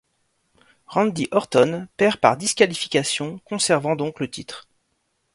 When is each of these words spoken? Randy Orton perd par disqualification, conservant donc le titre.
Randy 0.87 1.27
Orton 1.29 1.87
perd 1.95 2.17
par 2.17 2.35
disqualification, 2.35 3.37
conservant 3.45 3.95
donc 3.95 4.19
le 4.19 4.31
titre. 4.31 4.67